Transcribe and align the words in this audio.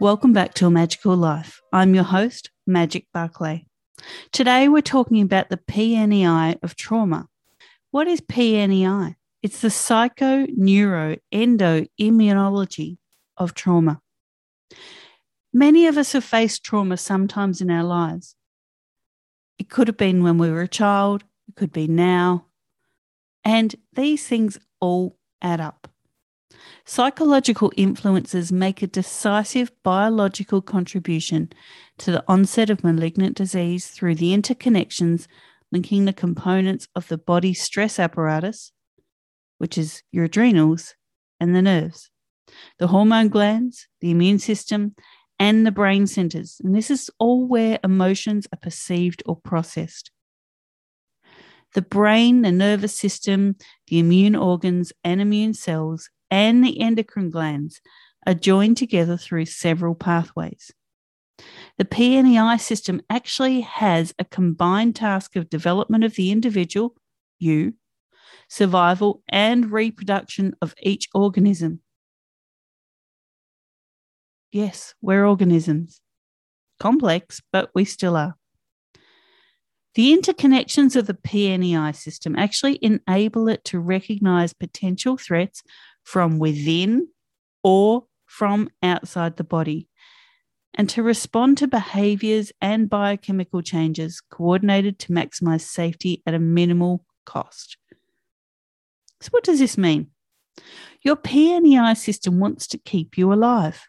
Welcome 0.00 0.32
back 0.32 0.54
to 0.54 0.66
A 0.66 0.70
Magical 0.70 1.14
Life. 1.14 1.60
I'm 1.74 1.94
your 1.94 2.04
host, 2.04 2.48
Magic 2.66 3.04
Barclay. 3.12 3.66
Today 4.32 4.66
we're 4.66 4.80
talking 4.80 5.20
about 5.20 5.50
the 5.50 5.58
PNEI 5.58 6.56
of 6.62 6.74
trauma. 6.74 7.28
What 7.90 8.08
is 8.08 8.22
PNEI? 8.22 9.16
It's 9.42 9.60
the 9.60 9.68
psycho 9.68 10.46
neuro 10.56 11.18
endo 11.30 11.84
immunology 12.00 12.96
of 13.36 13.52
trauma. 13.52 14.00
Many 15.52 15.86
of 15.86 15.98
us 15.98 16.12
have 16.12 16.24
faced 16.24 16.64
trauma 16.64 16.96
sometimes 16.96 17.60
in 17.60 17.70
our 17.70 17.84
lives. 17.84 18.36
It 19.58 19.68
could 19.68 19.86
have 19.86 19.98
been 19.98 20.22
when 20.22 20.38
we 20.38 20.50
were 20.50 20.62
a 20.62 20.66
child, 20.68 21.24
it 21.46 21.56
could 21.56 21.72
be 21.72 21.86
now. 21.86 22.46
And 23.44 23.74
these 23.92 24.26
things 24.26 24.58
all 24.80 25.18
add 25.42 25.60
up. 25.60 25.89
Psychological 26.84 27.72
influences 27.76 28.50
make 28.52 28.82
a 28.82 28.86
decisive 28.86 29.70
biological 29.82 30.60
contribution 30.60 31.50
to 31.98 32.10
the 32.10 32.24
onset 32.26 32.70
of 32.70 32.84
malignant 32.84 33.36
disease 33.36 33.88
through 33.88 34.14
the 34.14 34.36
interconnections 34.36 35.26
linking 35.72 36.04
the 36.04 36.12
components 36.12 36.88
of 36.94 37.08
the 37.08 37.18
body 37.18 37.54
stress 37.54 37.98
apparatus, 37.98 38.72
which 39.58 39.78
is 39.78 40.02
your 40.10 40.24
adrenals, 40.24 40.94
and 41.38 41.54
the 41.54 41.62
nerves, 41.62 42.10
the 42.78 42.88
hormone 42.88 43.28
glands, 43.28 43.86
the 44.00 44.10
immune 44.10 44.38
system, 44.38 44.94
and 45.38 45.66
the 45.66 45.72
brain 45.72 46.06
centers. 46.06 46.60
And 46.62 46.74
this 46.74 46.90
is 46.90 47.10
all 47.18 47.46
where 47.46 47.78
emotions 47.82 48.46
are 48.52 48.58
perceived 48.58 49.22
or 49.24 49.36
processed. 49.36 50.10
The 51.72 51.82
brain, 51.82 52.42
the 52.42 52.52
nervous 52.52 52.94
system, 52.94 53.56
the 53.86 54.00
immune 54.00 54.34
organs, 54.34 54.92
and 55.04 55.20
immune 55.20 55.54
cells 55.54 56.10
and 56.30 56.64
the 56.64 56.80
endocrine 56.80 57.30
glands 57.30 57.80
are 58.26 58.34
joined 58.34 58.76
together 58.76 59.16
through 59.16 59.46
several 59.46 59.94
pathways. 59.94 60.72
The 61.78 61.84
PNEI 61.84 62.60
system 62.60 63.00
actually 63.08 63.62
has 63.62 64.14
a 64.18 64.24
combined 64.24 64.96
task 64.96 65.36
of 65.36 65.48
development 65.48 66.04
of 66.04 66.14
the 66.14 66.30
individual, 66.30 66.94
you, 67.38 67.74
survival, 68.48 69.22
and 69.28 69.72
reproduction 69.72 70.54
of 70.60 70.74
each 70.82 71.08
organism. 71.14 71.80
Yes, 74.52 74.94
we're 75.00 75.26
organisms. 75.26 76.00
Complex, 76.78 77.40
but 77.52 77.70
we 77.74 77.84
still 77.84 78.16
are. 78.16 78.34
The 79.94 80.16
interconnections 80.16 80.94
of 80.94 81.06
the 81.06 81.14
PNEI 81.14 81.94
system 81.94 82.36
actually 82.36 82.78
enable 82.80 83.48
it 83.48 83.64
to 83.64 83.80
recognize 83.80 84.52
potential 84.52 85.16
threats 85.16 85.62
from 86.04 86.38
within 86.38 87.08
or 87.62 88.04
from 88.26 88.68
outside 88.82 89.36
the 89.36 89.44
body, 89.44 89.88
and 90.74 90.88
to 90.88 91.02
respond 91.02 91.58
to 91.58 91.66
behaviors 91.66 92.52
and 92.60 92.88
biochemical 92.88 93.60
changes 93.60 94.20
coordinated 94.20 94.98
to 95.00 95.12
maximize 95.12 95.62
safety 95.62 96.22
at 96.26 96.34
a 96.34 96.38
minimal 96.38 97.04
cost. 97.26 97.76
So, 99.20 99.28
what 99.30 99.44
does 99.44 99.58
this 99.58 99.76
mean? 99.76 100.08
Your 101.02 101.16
PNEI 101.16 101.96
system 101.96 102.38
wants 102.38 102.66
to 102.68 102.78
keep 102.78 103.18
you 103.18 103.32
alive 103.32 103.86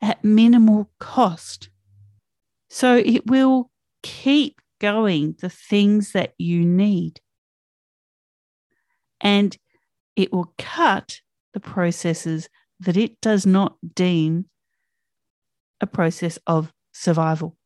at 0.00 0.24
minimal 0.24 0.90
cost. 0.98 1.68
So, 2.70 2.96
it 2.96 3.26
will 3.26 3.70
keep 4.02 4.60
going 4.80 5.36
the 5.40 5.50
things 5.50 6.12
that 6.12 6.34
you 6.38 6.64
need. 6.64 7.20
And 9.20 9.56
it 10.16 10.32
will 10.32 10.54
cut 10.58 11.20
the 11.58 11.70
processes 11.70 12.48
that 12.78 12.96
it 12.96 13.20
does 13.20 13.44
not 13.44 13.76
deem 13.94 14.44
a 15.80 15.86
process 15.86 16.38
of 16.46 16.72
survival. 16.92 17.56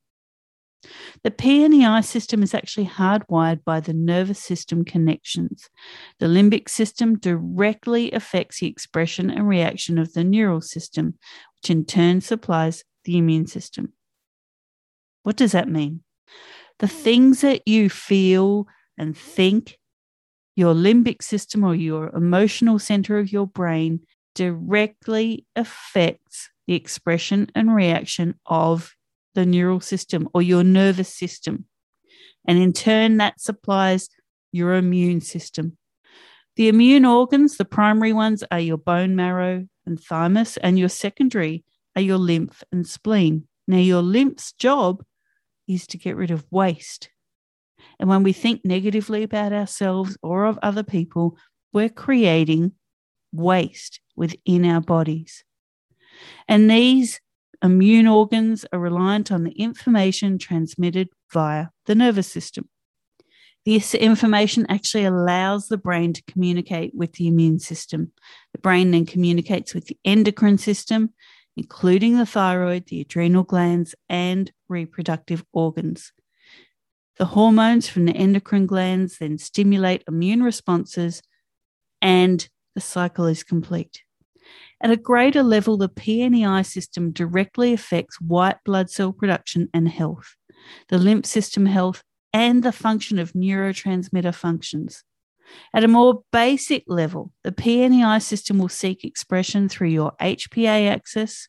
The 1.22 1.30
PNEI 1.30 2.02
system 2.02 2.42
is 2.42 2.54
actually 2.54 2.86
hardwired 2.86 3.62
by 3.64 3.80
the 3.80 3.92
nervous 3.92 4.38
system 4.38 4.84
connections. 4.84 5.68
The 6.20 6.26
limbic 6.26 6.68
system 6.70 7.18
directly 7.18 8.10
affects 8.12 8.60
the 8.60 8.66
expression 8.66 9.30
and 9.30 9.46
reaction 9.46 9.98
of 9.98 10.14
the 10.14 10.24
neural 10.24 10.62
system, 10.62 11.18
which 11.56 11.70
in 11.70 11.84
turn 11.84 12.22
supplies 12.22 12.82
the 13.04 13.18
immune 13.18 13.46
system. 13.46 13.92
What 15.22 15.36
does 15.36 15.52
that 15.52 15.68
mean? 15.68 16.02
The 16.78 16.88
things 16.88 17.42
that 17.42 17.68
you 17.68 17.90
feel 17.90 18.66
and 18.96 19.16
think 19.16 19.78
your 20.54 20.74
limbic 20.74 21.22
system 21.22 21.64
or 21.64 21.74
your 21.74 22.08
emotional 22.10 22.78
center 22.78 23.18
of 23.18 23.32
your 23.32 23.46
brain 23.46 24.00
directly 24.34 25.46
affects 25.56 26.50
the 26.66 26.74
expression 26.74 27.50
and 27.54 27.74
reaction 27.74 28.34
of 28.46 28.94
the 29.34 29.46
neural 29.46 29.80
system 29.80 30.28
or 30.34 30.42
your 30.42 30.62
nervous 30.62 31.08
system. 31.08 31.66
And 32.46 32.58
in 32.58 32.72
turn, 32.72 33.18
that 33.18 33.40
supplies 33.40 34.08
your 34.52 34.74
immune 34.74 35.20
system. 35.20 35.76
The 36.56 36.68
immune 36.68 37.06
organs, 37.06 37.56
the 37.56 37.64
primary 37.64 38.12
ones, 38.12 38.44
are 38.50 38.60
your 38.60 38.76
bone 38.76 39.16
marrow 39.16 39.66
and 39.86 39.98
thymus, 39.98 40.58
and 40.58 40.78
your 40.78 40.90
secondary 40.90 41.64
are 41.96 42.02
your 42.02 42.18
lymph 42.18 42.62
and 42.70 42.86
spleen. 42.86 43.48
Now, 43.66 43.78
your 43.78 44.02
lymph's 44.02 44.52
job 44.52 45.02
is 45.66 45.86
to 45.88 45.98
get 45.98 46.16
rid 46.16 46.30
of 46.30 46.44
waste. 46.50 47.08
And 47.98 48.08
when 48.08 48.22
we 48.22 48.32
think 48.32 48.64
negatively 48.64 49.22
about 49.22 49.52
ourselves 49.52 50.16
or 50.22 50.44
of 50.44 50.58
other 50.62 50.82
people, 50.82 51.36
we're 51.72 51.88
creating 51.88 52.72
waste 53.32 54.00
within 54.16 54.64
our 54.64 54.80
bodies. 54.80 55.44
And 56.48 56.70
these 56.70 57.20
immune 57.62 58.06
organs 58.06 58.66
are 58.72 58.78
reliant 58.78 59.30
on 59.30 59.44
the 59.44 59.52
information 59.52 60.38
transmitted 60.38 61.08
via 61.32 61.68
the 61.86 61.94
nervous 61.94 62.26
system. 62.26 62.68
This 63.64 63.94
information 63.94 64.66
actually 64.68 65.04
allows 65.04 65.68
the 65.68 65.78
brain 65.78 66.12
to 66.14 66.22
communicate 66.24 66.92
with 66.94 67.12
the 67.12 67.28
immune 67.28 67.60
system. 67.60 68.10
The 68.52 68.58
brain 68.58 68.90
then 68.90 69.06
communicates 69.06 69.72
with 69.72 69.86
the 69.86 69.96
endocrine 70.04 70.58
system, 70.58 71.10
including 71.56 72.18
the 72.18 72.26
thyroid, 72.26 72.86
the 72.86 73.00
adrenal 73.00 73.44
glands, 73.44 73.94
and 74.08 74.50
reproductive 74.68 75.44
organs. 75.52 76.12
The 77.22 77.26
hormones 77.26 77.88
from 77.88 78.06
the 78.06 78.16
endocrine 78.16 78.66
glands 78.66 79.18
then 79.18 79.38
stimulate 79.38 80.02
immune 80.08 80.42
responses, 80.42 81.22
and 82.00 82.48
the 82.74 82.80
cycle 82.80 83.26
is 83.26 83.44
complete. 83.44 84.02
At 84.80 84.90
a 84.90 84.96
greater 84.96 85.44
level, 85.44 85.76
the 85.76 85.88
PNEI 85.88 86.66
system 86.66 87.12
directly 87.12 87.72
affects 87.72 88.20
white 88.20 88.56
blood 88.64 88.90
cell 88.90 89.12
production 89.12 89.68
and 89.72 89.88
health, 89.88 90.34
the 90.88 90.98
lymph 90.98 91.24
system 91.24 91.66
health, 91.66 92.02
and 92.32 92.64
the 92.64 92.72
function 92.72 93.20
of 93.20 93.34
neurotransmitter 93.34 94.34
functions. 94.34 95.04
At 95.72 95.84
a 95.84 95.88
more 95.88 96.24
basic 96.32 96.82
level, 96.88 97.30
the 97.44 97.52
PNEI 97.52 98.20
system 98.20 98.58
will 98.58 98.68
seek 98.68 99.04
expression 99.04 99.68
through 99.68 99.90
your 99.90 100.10
HPA 100.20 100.90
axis, 100.90 101.48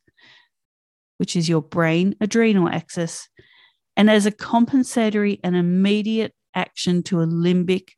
which 1.18 1.36
is 1.36 1.50
your 1.50 1.64
brain 1.64 2.16
adrenal 2.22 2.70
axis, 2.70 3.28
and 3.96 4.10
as 4.10 4.26
a 4.26 4.32
compensatory 4.32 5.40
and 5.44 5.56
immediate 5.56 6.34
action 6.56 7.04
to 7.04 7.22
a 7.22 7.28
limbic 7.28 7.90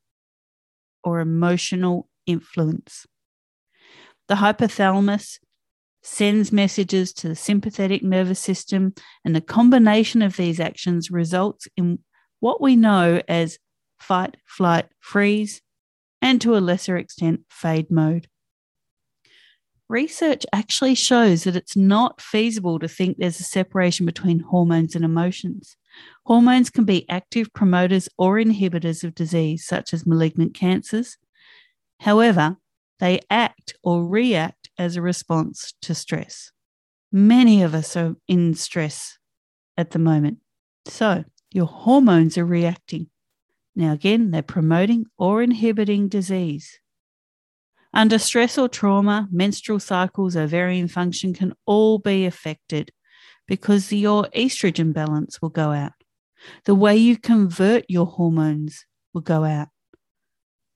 or 1.04 1.20
emotional 1.20 2.10
influence. 2.26 3.06
The 4.28 4.36
hypothalamus 4.36 5.40
sends 6.02 6.52
messages 6.52 7.14
to 7.14 7.28
the 7.28 7.36
sympathetic 7.36 8.04
nervous 8.04 8.40
system, 8.40 8.94
and 9.24 9.36
the 9.36 9.42
combination 9.42 10.22
of 10.22 10.38
these 10.38 10.60
actions 10.60 11.10
results 11.10 11.68
in 11.76 12.00
what 12.40 12.62
we 12.62 12.76
know 12.76 13.22
as 13.28 13.58
fight, 14.00 14.38
flight, 14.46 14.86
freeze, 15.00 15.62
and 16.22 16.40
to 16.42 16.56
a 16.56 16.60
lesser 16.60 16.98
extent, 16.98 17.42
fade 17.50 17.90
mode. 17.90 18.28
Research 19.88 20.46
actually 20.52 20.96
shows 20.96 21.44
that 21.44 21.56
it's 21.56 21.76
not 21.76 22.20
feasible 22.20 22.80
to 22.80 22.88
think 22.88 23.18
there's 23.18 23.40
a 23.40 23.44
separation 23.44 24.06
between 24.06 24.40
hormones 24.40 24.96
and 24.96 25.06
emotions. 25.06 25.78
Hormones 26.26 26.70
can 26.70 26.86
be 26.86 27.08
active 27.10 27.54
promoters 27.54 28.10
or 28.18 28.36
inhibitors 28.36 29.04
of 29.04 29.14
disease, 29.16 29.66
such 29.66 29.94
as 29.94 30.06
malignant 30.06 30.54
cancers. 30.54 31.18
However, 32.00 32.58
they 33.00 33.20
act 33.30 33.76
or 33.84 34.06
react 34.06 34.70
as 34.78 34.96
a 34.96 35.02
response 35.02 35.74
to 35.82 35.94
stress. 35.94 36.52
Many 37.12 37.62
of 37.62 37.74
us 37.74 37.96
are 37.96 38.16
in 38.28 38.56
stress 38.56 39.18
at 39.78 39.92
the 39.92 40.00
moment. 40.00 40.40
So, 40.86 41.24
your 41.52 41.68
hormones 41.68 42.38
are 42.38 42.46
reacting. 42.46 43.08
Now, 43.76 43.94
again, 43.94 44.32
they're 44.32 44.42
promoting 44.42 45.06
or 45.18 45.42
inhibiting 45.42 46.08
disease. 46.08 46.80
Under 47.94 48.20
stress 48.20 48.58
or 48.58 48.68
trauma, 48.68 49.28
menstrual 49.32 49.80
cycles, 49.80 50.36
ovarian 50.36 50.88
function 50.88 51.34
can 51.34 51.54
all 51.66 51.98
be 51.98 52.26
affected 52.26 52.92
because 53.48 53.92
your 53.92 54.26
estrogen 54.36 54.94
balance 54.94 55.42
will 55.42 55.50
go 55.50 55.72
out. 55.72 55.94
The 56.66 56.76
way 56.76 56.96
you 56.96 57.18
convert 57.18 57.86
your 57.90 58.06
hormones 58.06 58.86
will 59.14 59.22
go 59.22 59.44
out. 59.44 59.70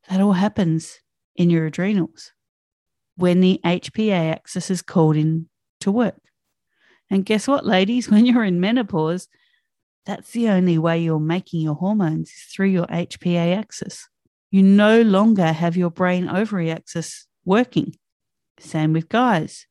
That 0.10 0.22
all 0.22 0.34
happens 0.34 1.00
in 1.36 1.50
your 1.50 1.66
adrenals 1.66 2.32
when 3.16 3.42
the 3.42 3.60
HPA 3.64 4.32
axis 4.32 4.72
is 4.72 4.82
called 4.82 5.16
in 5.16 5.50
to 5.82 5.92
work. 5.92 6.22
And 7.10 7.26
guess 7.26 7.48
what, 7.48 7.66
ladies? 7.66 8.10
When 8.12 8.26
you're 8.26 8.44
in 8.44 8.60
menopause, 8.60 9.28
that's 10.06 10.32
the 10.32 10.50
only 10.50 10.78
way 10.78 11.00
you're 11.00 11.20
making 11.20 11.62
your 11.62 11.76
hormones 11.76 12.30
is 12.30 12.54
through 12.54 12.70
your 12.70 12.88
HPA 12.88 13.58
axis 13.58 14.08
you 14.52 14.64
no 14.64 15.02
longer 15.02 15.52
have 15.52 15.78
your 15.78 15.92
brain 15.92 16.28
ovary 16.28 16.72
axis 16.72 17.28
working. 17.46 17.96
Same 18.60 18.94
with 18.94 19.10
guys. 19.10 19.68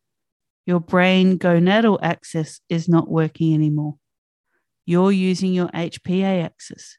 Your 0.68 0.80
brain 0.80 1.38
gonadal 1.38 1.98
axis 2.02 2.60
is 2.68 2.90
not 2.90 3.08
working 3.08 3.54
anymore. 3.54 3.94
You're 4.84 5.12
using 5.12 5.54
your 5.54 5.68
HPA 5.68 6.44
axis. 6.44 6.98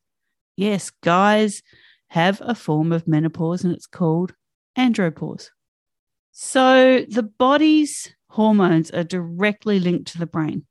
Yes, 0.58 0.90
guys 1.04 1.62
have 2.08 2.42
a 2.44 2.56
form 2.56 2.92
of 2.92 3.08
menopause 3.08 3.64
and 3.64 3.72
it's 3.72 3.86
called 3.86 4.34
andropause. 4.76 5.50
So 6.32 7.06
the 7.08 7.22
body's 7.22 8.12
hormones 8.32 8.90
are 8.90 9.04
directly 9.04 9.80
linked 9.80 10.14
to 10.14 10.18
the 10.18 10.26
brain. 10.26 10.66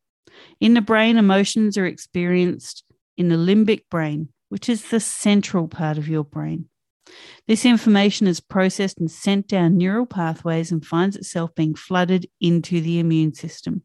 In 0.59 0.75
the 0.75 0.81
brain, 0.81 1.19
emotions 1.19 1.79
are 1.79 1.87
experienced 1.87 2.83
in 3.17 3.29
the 3.29 3.37
limbic 3.37 3.83
brain, 3.93 4.31
which 4.49 4.69
is 4.69 4.91
the 4.91 4.99
central 4.99 5.69
part 5.69 5.99
of 5.99 6.09
your 6.09 6.25
brain. 6.25 6.69
This 7.47 7.65
information 7.65 8.27
is 8.27 8.41
processed 8.41 8.99
and 8.99 9.11
sent 9.11 9.49
down 9.49 9.77
neural 9.77 10.07
pathways 10.07 10.71
and 10.71 10.85
finds 10.85 11.17
itself 11.17 11.55
being 11.55 11.75
flooded 11.75 12.29
into 12.41 12.81
the 12.81 12.99
immune 12.99 13.35
system. 13.35 13.83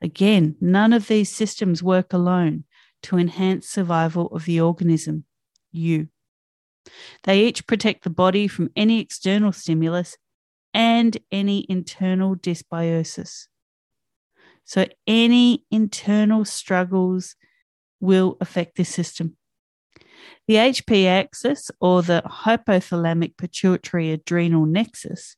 Again, 0.00 0.56
none 0.60 0.92
of 0.92 1.08
these 1.08 1.30
systems 1.30 1.82
work 1.82 2.12
alone 2.12 2.64
to 3.04 3.18
enhance 3.18 3.68
survival 3.68 4.26
of 4.28 4.44
the 4.44 4.60
organism, 4.60 5.24
you. 5.70 6.08
They 7.22 7.44
each 7.44 7.66
protect 7.66 8.04
the 8.04 8.10
body 8.10 8.48
from 8.48 8.70
any 8.76 9.00
external 9.00 9.52
stimulus 9.52 10.16
and 10.74 11.16
any 11.30 11.66
internal 11.68 12.36
dysbiosis. 12.36 13.46
So, 14.64 14.86
any 15.06 15.64
internal 15.70 16.44
struggles 16.44 17.36
will 18.00 18.36
affect 18.40 18.76
this 18.76 18.88
system. 18.88 19.36
The 20.48 20.54
HP 20.54 21.06
axis 21.06 21.70
or 21.80 22.02
the 22.02 22.22
hypothalamic 22.24 23.36
pituitary 23.36 24.12
adrenal 24.12 24.66
nexus 24.66 25.36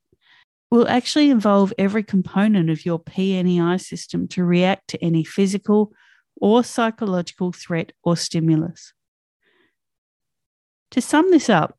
will 0.70 0.86
actually 0.88 1.30
involve 1.30 1.72
every 1.78 2.02
component 2.02 2.68
of 2.70 2.84
your 2.84 2.98
PNEI 2.98 3.80
system 3.80 4.28
to 4.28 4.44
react 4.44 4.88
to 4.88 5.02
any 5.02 5.24
physical 5.24 5.92
or 6.40 6.62
psychological 6.62 7.52
threat 7.52 7.92
or 8.02 8.16
stimulus. 8.16 8.92
To 10.92 11.00
sum 11.00 11.30
this 11.30 11.48
up, 11.48 11.78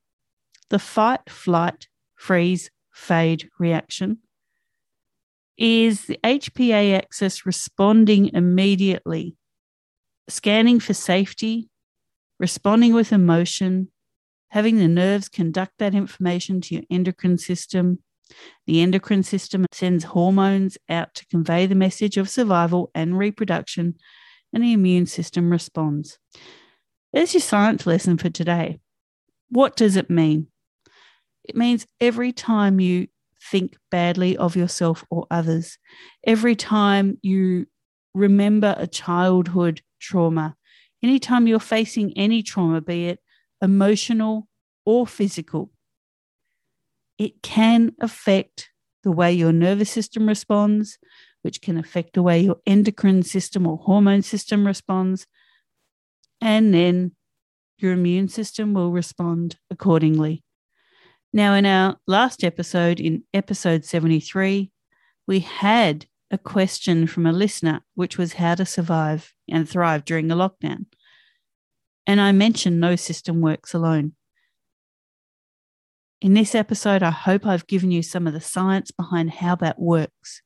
the 0.69 0.80
fight, 0.80 1.30
flight, 1.30 1.88
freeze, 2.16 2.69
fade 2.92 3.50
reaction 3.60 4.19
is 5.57 6.06
the 6.06 6.19
HPA 6.24 6.98
axis 6.98 7.45
responding 7.45 8.31
immediately, 8.34 9.36
scanning 10.28 10.80
for 10.80 10.94
safety, 10.94 11.69
responding 12.39 12.94
with 12.94 13.12
emotion, 13.12 13.89
having 14.50 14.77
the 14.77 14.88
nerves 14.88 15.30
conduct 15.30 15.74
that 15.80 15.94
information 15.94 16.62
to 16.62 16.75
your 16.75 16.83
endocrine 16.89 17.38
system. 17.38 18.00
The 18.68 18.81
endocrine 18.81 19.24
system 19.24 19.65
sends 19.71 20.06
hormones 20.06 20.77
out 20.88 21.13
to 21.15 21.25
convey 21.27 21.65
the 21.65 21.75
message 21.75 22.18
of 22.18 22.30
survival 22.30 22.91
and 22.95 23.18
reproduction, 23.18 23.95
and 24.53 24.63
the 24.63 24.74
immune 24.74 25.06
system 25.06 25.50
responds. 25.51 26.18
There's 27.12 27.33
your 27.33 27.41
science 27.41 27.86
lesson 27.86 28.18
for 28.18 28.30
today. 28.30 28.80
What 29.50 29.75
does 29.75 29.95
it 29.95 30.09
mean? 30.09 30.47
It 31.44 31.56
means 31.56 31.88
every 32.00 32.31
time 32.31 32.80
you 32.80 33.07
think 33.42 33.75
badly 33.89 34.38
of 34.38 34.56
yourself 34.56 35.03
or 35.09 35.25
others, 35.31 35.77
every 36.24 36.56
time 36.56 37.18
you 37.21 37.65
remember 38.13 38.75
a 38.77 38.85
childhood 38.85 39.81
trauma, 40.00 40.56
anytime 41.04 41.48
you're 41.48 41.60
facing 41.60 42.13
any 42.18 42.44
trauma, 42.44 42.81
be 42.81 43.07
it 43.07 43.19
emotional 43.62 44.48
or 44.86 45.06
physical, 45.06 45.72
it 47.18 47.42
can 47.42 47.94
affect 48.00 48.69
the 49.04 49.12
way 49.12 49.31
your 49.31 49.51
nervous 49.51 49.90
system 49.90 50.28
responds, 50.28 50.98
which 51.42 51.62
can 51.62 51.78
affect 51.78 52.13
the 52.13 52.24
way 52.24 52.40
your 52.40 52.57
endocrine 52.66 53.24
system 53.24 53.68
or 53.68 53.78
hormone 53.78 54.22
system 54.22 54.66
responds. 54.66 55.25
And 56.42 56.74
then 56.74 57.13
your 57.78 57.94
immune 57.94 58.28
system 58.28 58.74
will 58.74 58.92
respond 58.92 59.57
accordingly. 59.69 60.44
Now, 61.31 61.54
in 61.54 61.66
our 61.66 61.98
last 62.07 62.44
episode, 62.44 63.00
in 63.00 63.24
episode 63.34 63.86
73, 63.86 64.72
we 65.28 65.40
had 65.42 66.07
a 66.31 66.38
question 66.38 67.07
from 67.07 67.25
a 67.25 67.31
listener, 67.31 67.81
which 67.95 68.18
was 68.18 68.34
how 68.34 68.56
to 68.56 68.66
survive 68.66 69.33
and 69.50 69.68
thrive 69.68 70.06
during 70.06 70.31
a 70.31 70.35
lockdown. 70.35 70.85
And 72.09 72.19
I 72.19 72.31
mentioned 72.31 72.80
no 72.80 72.95
system 72.95 73.39
works 73.39 73.75
alone. 73.75 74.13
In 76.21 76.33
this 76.33 76.56
episode, 76.56 77.04
I 77.04 77.11
hope 77.11 77.45
I've 77.45 77.68
given 77.68 77.92
you 77.92 78.01
some 78.01 78.25
of 78.25 78.33
the 78.33 78.42
science 78.42 78.89
behind 78.89 79.30
how 79.30 79.54
that 79.57 79.80
works. 79.80 80.42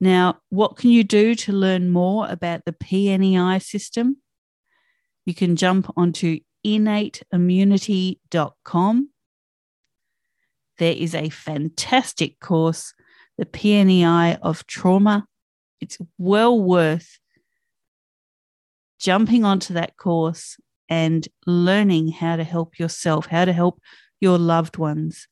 Now, 0.00 0.40
what 0.48 0.76
can 0.76 0.90
you 0.90 1.04
do 1.04 1.36
to 1.36 1.52
learn 1.52 1.88
more 1.88 2.26
about 2.28 2.64
the 2.64 2.72
PNEI 2.72 3.62
system? 3.62 4.16
You 5.24 5.34
can 5.34 5.54
jump 5.54 5.88
onto 5.96 6.40
innateimmunity.com. 6.66 9.08
There 10.78 10.94
is 10.94 11.14
a 11.14 11.28
fantastic 11.28 12.40
course 12.40 12.92
the 13.38 13.46
PNEI 13.46 14.40
of 14.42 14.66
trauma. 14.66 15.28
It's 15.80 15.98
well 16.18 16.60
worth 16.60 17.20
jumping 19.02 19.44
onto 19.44 19.74
that 19.74 19.96
course 19.96 20.56
and 20.88 21.26
learning 21.46 22.08
how 22.08 22.36
to 22.36 22.44
help 22.44 22.78
yourself, 22.78 23.26
how 23.26 23.44
to 23.44 23.52
help 23.52 23.80
your 24.20 24.38
loved 24.38 24.78
ones. 24.78 25.26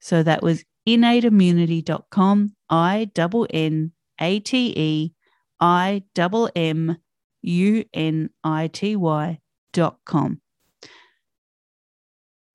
So 0.00 0.22
that 0.22 0.42
was 0.42 0.64
innateimmunity.com, 0.88 2.56
I 2.70 3.10
double 3.14 3.46
N 3.50 3.92
A 4.20 4.40
T 4.40 4.72
E 4.76 5.12
I 5.60 6.02
double 6.14 6.50
M 6.56 6.96
U 7.42 7.84
N 7.92 8.30
I 8.42 8.68
T 8.68 8.96
Y 8.96 9.38
dot 9.72 9.98
com. 10.04 10.40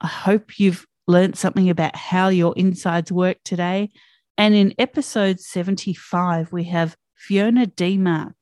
I 0.02 0.08
hope 0.08 0.60
you've 0.60 0.88
learned 1.08 1.38
something 1.38 1.70
about 1.70 1.96
how 1.96 2.30
your 2.30 2.54
insides 2.56 3.12
work 3.12 3.38
today. 3.44 3.90
And 4.38 4.56
in 4.56 4.74
episode 4.80 5.40
75, 5.40 6.52
we 6.52 6.64
have 6.66 6.96
Fiona 7.16 7.66
Demark 7.66 8.34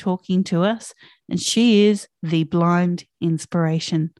talking 0.00 0.42
to 0.44 0.62
us, 0.62 0.94
and 1.28 1.40
she 1.40 1.86
is 1.86 2.08
the 2.22 2.44
blind 2.44 3.04
inspiration. 3.20 4.12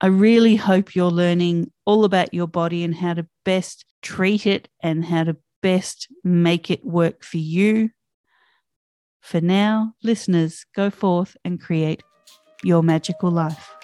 I 0.00 0.08
really 0.08 0.56
hope 0.56 0.94
you're 0.94 1.10
learning 1.10 1.72
all 1.84 2.04
about 2.04 2.34
your 2.34 2.46
body 2.46 2.84
and 2.84 2.94
how 2.94 3.14
to 3.14 3.26
best 3.44 3.84
treat 4.02 4.46
it 4.46 4.68
and 4.82 5.04
how 5.04 5.24
to 5.24 5.36
best 5.62 6.08
make 6.22 6.70
it 6.70 6.84
work 6.84 7.24
for 7.24 7.38
you. 7.38 7.90
For 9.20 9.40
now, 9.40 9.94
listeners, 10.02 10.64
go 10.74 10.90
forth 10.90 11.36
and 11.44 11.60
create 11.60 12.02
your 12.62 12.82
magical 12.82 13.30
life. 13.30 13.74